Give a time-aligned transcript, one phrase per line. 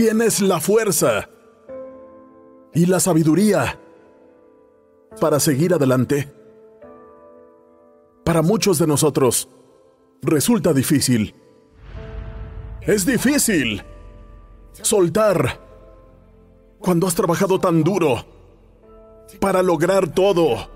[0.00, 1.28] Tienes la fuerza
[2.72, 3.80] y la sabiduría
[5.20, 6.32] para seguir adelante.
[8.24, 9.48] Para muchos de nosotros
[10.22, 11.34] resulta difícil.
[12.82, 13.82] Es difícil
[14.82, 15.58] soltar
[16.78, 18.24] cuando has trabajado tan duro
[19.40, 20.68] para lograr todo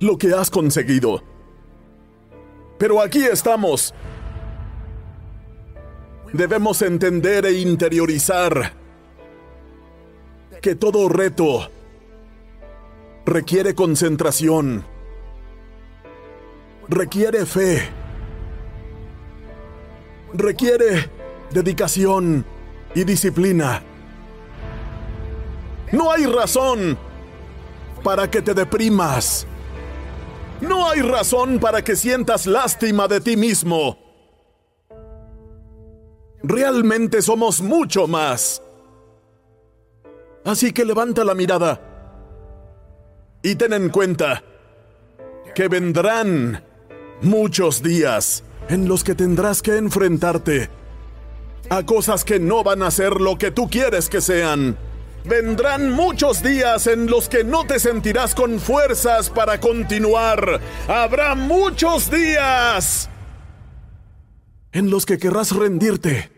[0.00, 1.22] lo que has conseguido.
[2.78, 3.94] Pero aquí estamos.
[6.34, 8.72] Debemos entender e interiorizar
[10.60, 11.70] que todo reto
[13.24, 14.84] requiere concentración,
[16.88, 17.88] requiere fe,
[20.32, 21.08] requiere
[21.52, 22.44] dedicación
[22.96, 23.84] y disciplina.
[25.92, 26.98] No hay razón
[28.02, 29.46] para que te deprimas.
[30.60, 34.03] No hay razón para que sientas lástima de ti mismo.
[36.46, 38.60] Realmente somos mucho más.
[40.44, 41.80] Así que levanta la mirada
[43.42, 44.42] y ten en cuenta
[45.54, 46.62] que vendrán
[47.22, 50.68] muchos días en los que tendrás que enfrentarte
[51.70, 54.76] a cosas que no van a ser lo que tú quieres que sean.
[55.24, 60.60] Vendrán muchos días en los que no te sentirás con fuerzas para continuar.
[60.88, 63.08] Habrá muchos días
[64.72, 66.33] en los que querrás rendirte.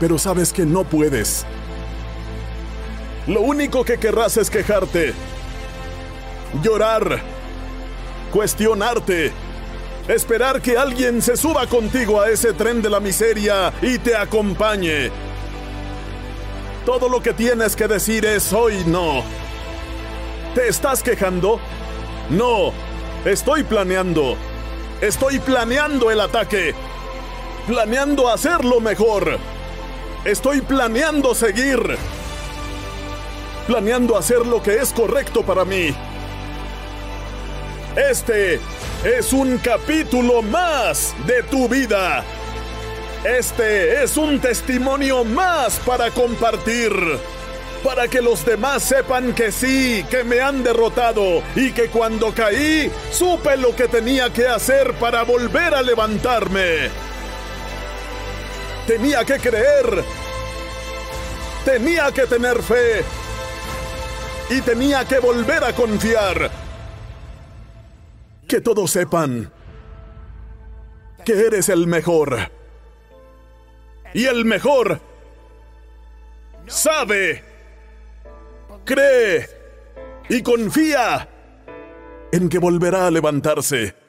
[0.00, 1.46] Pero sabes que no puedes.
[3.26, 5.14] Lo único que querrás es quejarte,
[6.62, 7.22] llorar,
[8.30, 9.32] cuestionarte,
[10.08, 15.10] esperar que alguien se suba contigo a ese tren de la miseria y te acompañe.
[16.84, 19.22] Todo lo que tienes que decir es hoy no.
[20.54, 21.58] ¿Te estás quejando?
[22.28, 22.72] No,
[23.24, 24.36] estoy planeando.
[25.00, 26.74] Estoy planeando el ataque.
[27.66, 29.38] Planeando hacerlo mejor.
[30.24, 31.98] Estoy planeando seguir.
[33.66, 35.94] Planeando hacer lo que es correcto para mí.
[37.94, 38.58] Este
[39.04, 42.24] es un capítulo más de tu vida.
[43.22, 46.90] Este es un testimonio más para compartir.
[47.82, 52.90] Para que los demás sepan que sí, que me han derrotado y que cuando caí
[53.12, 57.03] supe lo que tenía que hacer para volver a levantarme.
[58.86, 60.04] Tenía que creer.
[61.64, 63.02] Tenía que tener fe.
[64.50, 66.50] Y tenía que volver a confiar.
[68.46, 69.50] Que todos sepan
[71.24, 72.50] que eres el mejor.
[74.12, 75.00] Y el mejor
[76.66, 77.42] sabe,
[78.84, 79.48] cree
[80.28, 81.28] y confía
[82.30, 84.03] en que volverá a levantarse.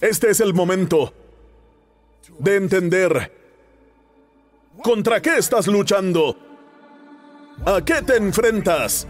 [0.00, 1.12] Este es el momento
[2.38, 3.32] de entender
[4.82, 6.36] contra qué estás luchando,
[7.66, 9.06] a qué te enfrentas,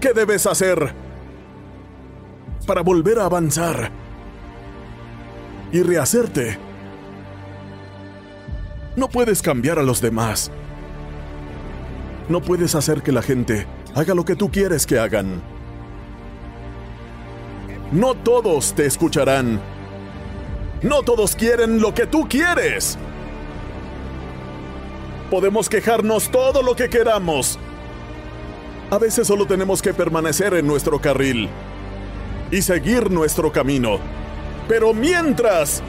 [0.00, 0.92] qué debes hacer
[2.66, 3.92] para volver a avanzar
[5.70, 6.58] y rehacerte.
[8.96, 10.50] No puedes cambiar a los demás.
[12.28, 15.59] No puedes hacer que la gente haga lo que tú quieres que hagan.
[17.92, 19.60] No todos te escucharán.
[20.82, 22.96] No todos quieren lo que tú quieres.
[25.28, 27.58] Podemos quejarnos todo lo que queramos.
[28.90, 31.48] A veces solo tenemos que permanecer en nuestro carril
[32.52, 33.98] y seguir nuestro camino.
[34.68, 35.82] Pero mientras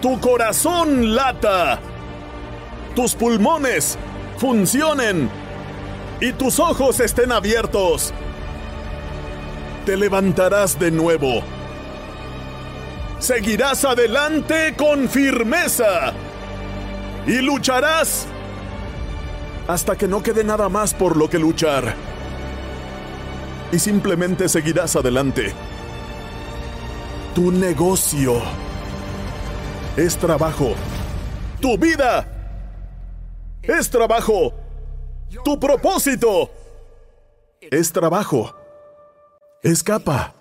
[0.00, 1.80] tu corazón lata,
[2.94, 3.98] tus pulmones
[4.38, 5.28] funcionen
[6.20, 8.12] y tus ojos estén abiertos,
[9.88, 11.40] te levantarás de nuevo.
[13.20, 16.12] Seguirás adelante con firmeza
[17.26, 18.26] y lucharás
[19.66, 21.94] hasta que no quede nada más por lo que luchar.
[23.72, 25.54] Y simplemente seguirás adelante.
[27.34, 28.42] Tu negocio
[29.96, 30.74] es trabajo.
[31.62, 32.28] Tu vida
[33.62, 34.52] es trabajo.
[35.42, 36.50] Tu propósito
[37.62, 38.57] es trabajo.
[39.62, 40.34] Escapa.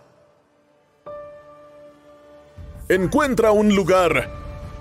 [2.88, 4.30] Encuentra un lugar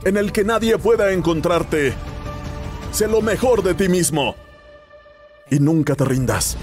[0.05, 1.95] en el que nadie pueda encontrarte.
[2.93, 4.37] Sé lo mejor de ti mismo.
[5.51, 6.59] Y nunca te rindas.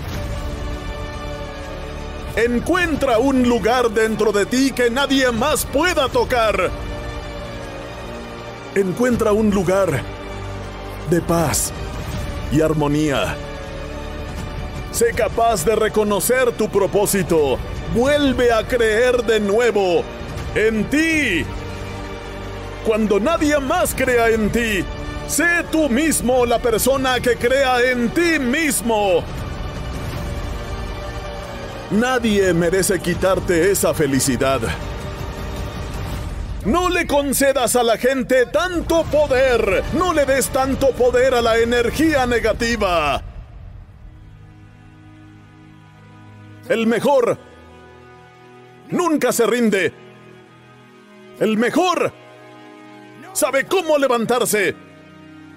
[2.35, 6.69] Encuentra un lugar dentro de ti que nadie más pueda tocar.
[8.75, 10.03] Encuentra un lugar
[11.09, 11.73] de paz
[12.51, 13.35] y armonía.
[14.93, 17.57] Sé capaz de reconocer tu propósito.
[17.95, 20.03] Vuelve a creer de nuevo
[20.53, 21.43] en ti.
[22.85, 24.85] Cuando nadie más crea en ti,
[25.27, 29.23] sé tú mismo la persona que crea en ti mismo.
[31.89, 34.61] Nadie merece quitarte esa felicidad.
[36.65, 39.83] No le concedas a la gente tanto poder.
[39.93, 43.32] No le des tanto poder a la energía negativa.
[46.69, 47.38] El mejor
[48.89, 49.94] nunca se rinde.
[51.39, 52.13] El mejor
[53.33, 54.75] sabe cómo levantarse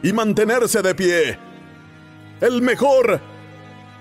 [0.02, 1.38] y mantenerse de pie.
[2.40, 3.20] El mejor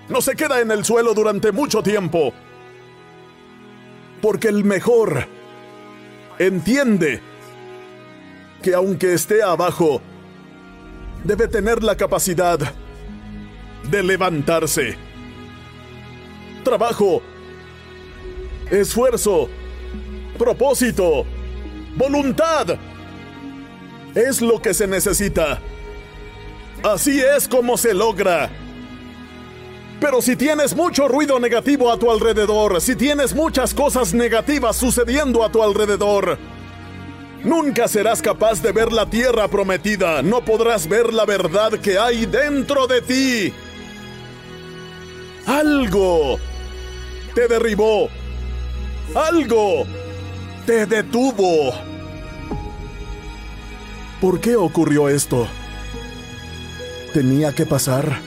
[0.08, 2.32] no se queda en el suelo durante mucho tiempo.
[4.20, 5.26] Porque el mejor
[6.38, 7.20] entiende
[8.62, 10.00] que aunque esté abajo,
[11.24, 12.58] debe tener la capacidad
[13.90, 15.05] de levantarse.
[16.66, 17.22] Trabajo,
[18.68, 19.48] esfuerzo,
[20.36, 21.24] propósito,
[21.94, 22.76] voluntad.
[24.16, 25.60] Es lo que se necesita.
[26.82, 28.50] Así es como se logra.
[30.00, 35.44] Pero si tienes mucho ruido negativo a tu alrededor, si tienes muchas cosas negativas sucediendo
[35.44, 36.36] a tu alrededor,
[37.44, 42.26] nunca serás capaz de ver la tierra prometida, no podrás ver la verdad que hay
[42.26, 43.54] dentro de ti.
[45.46, 46.40] Algo
[47.36, 48.08] te derribó,
[49.14, 49.86] algo
[50.64, 51.74] te detuvo.
[54.22, 55.46] ¿Por qué ocurrió esto?
[57.12, 58.22] ¿Tenía que pasar?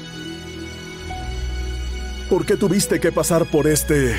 [2.29, 4.15] ¿Por qué tuviste que pasar por este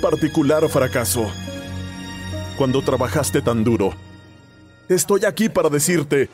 [0.00, 1.30] particular fracaso?
[2.56, 3.92] Cuando trabajaste tan duro.
[4.88, 6.30] Estoy aquí para decirte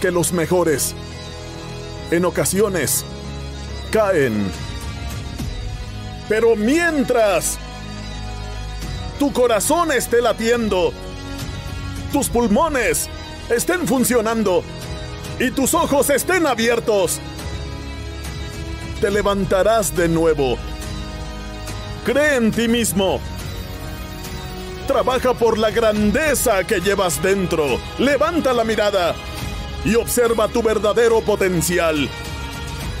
[0.00, 0.94] que los mejores,
[2.10, 3.04] en ocasiones,
[3.90, 4.73] caen.
[6.28, 7.58] Pero mientras
[9.18, 10.92] tu corazón esté latiendo,
[12.12, 13.08] tus pulmones
[13.50, 14.62] estén funcionando
[15.38, 17.20] y tus ojos estén abiertos,
[19.00, 20.56] te levantarás de nuevo.
[22.04, 23.20] Cree en ti mismo.
[24.86, 27.80] Trabaja por la grandeza que llevas dentro.
[27.98, 29.14] Levanta la mirada
[29.84, 32.08] y observa tu verdadero potencial.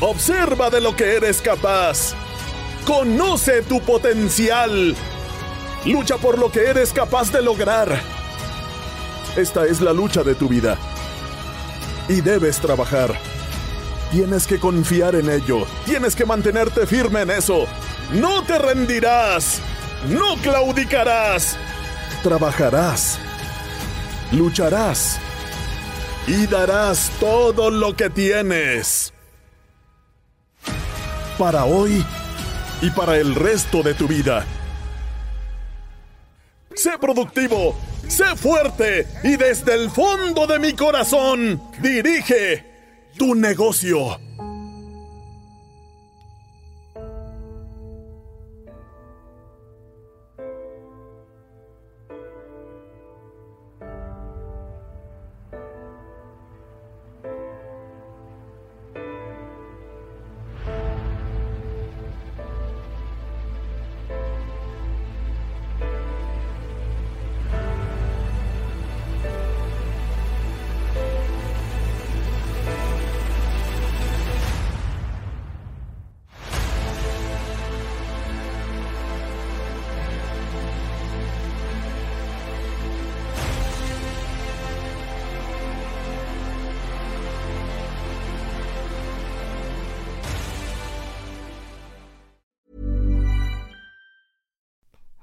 [0.00, 2.14] Observa de lo que eres capaz.
[2.86, 4.94] Conoce tu potencial.
[5.86, 8.00] Lucha por lo que eres capaz de lograr.
[9.36, 10.76] Esta es la lucha de tu vida.
[12.08, 13.18] Y debes trabajar.
[14.12, 15.66] Tienes que confiar en ello.
[15.86, 17.64] Tienes que mantenerte firme en eso.
[18.12, 19.60] No te rendirás.
[20.08, 21.56] No claudicarás.
[22.22, 23.18] Trabajarás.
[24.30, 25.18] Lucharás.
[26.26, 29.14] Y darás todo lo que tienes.
[31.38, 32.04] Para hoy
[32.80, 34.44] y para el resto de tu vida.
[36.74, 37.78] Sé productivo,
[38.08, 42.64] sé fuerte y desde el fondo de mi corazón dirige
[43.16, 44.18] tu negocio.